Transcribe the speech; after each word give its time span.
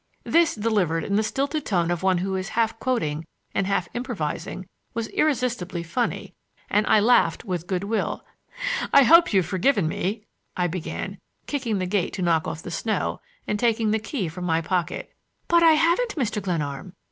"This, 0.23 0.55
delivered 0.55 1.03
in 1.03 1.15
the 1.15 1.21
stilted 1.21 1.63
tone 1.63 1.91
of 1.91 2.01
one 2.01 2.17
who 2.17 2.35
is 2.35 2.49
half 2.57 2.79
quoting 2.79 3.23
and 3.53 3.67
half 3.67 3.87
improvising, 3.93 4.65
was 4.95 5.09
irresistibly 5.09 5.83
funny, 5.83 6.33
and 6.71 6.87
I 6.87 6.99
laughed 6.99 7.45
with 7.45 7.67
good 7.67 7.83
will. 7.83 8.25
"I 8.91 9.03
hope 9.03 9.31
you've 9.31 9.45
forgiven 9.45 9.87
me—" 9.87 10.23
I 10.57 10.65
began, 10.65 11.19
kicking 11.45 11.77
the 11.77 11.85
gate 11.85 12.13
to 12.13 12.23
knock 12.23 12.47
off 12.47 12.63
the 12.63 12.71
snow, 12.71 13.21
and 13.47 13.59
taking 13.59 13.91
the 13.91 13.99
key 13.99 14.27
from 14.27 14.45
my 14.45 14.59
pocket. 14.59 15.13
"But 15.47 15.61
I 15.61 15.73
haven't, 15.73 16.15
Mr. 16.15 16.41
Glenarm. 16.41 16.93